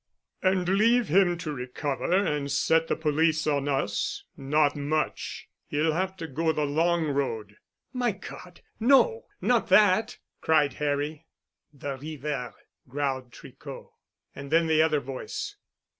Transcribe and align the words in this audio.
"And 0.41 0.67
leave 0.67 1.09
him 1.09 1.37
to 1.37 1.53
recover 1.53 2.11
and 2.11 2.51
set 2.51 2.87
the 2.87 2.95
police 2.95 3.45
on 3.45 3.67
us? 3.67 4.23
Not 4.35 4.75
much. 4.75 5.47
He'll 5.67 5.93
have 5.93 6.17
to 6.17 6.27
go 6.27 6.51
the 6.51 6.65
long 6.65 7.09
road." 7.09 7.57
"My 7.93 8.13
God! 8.13 8.61
No. 8.79 9.25
Not 9.41 9.67
that!" 9.69 10.17
cried 10.41 10.73
Harry. 10.81 11.27
"The 11.71 11.97
river!" 11.97 12.55
growled 12.89 13.31
Tricot. 13.31 13.91
And 14.35 14.49
then 14.49 14.65
the 14.65 14.81
other 14.81 15.01
voice. 15.01 15.55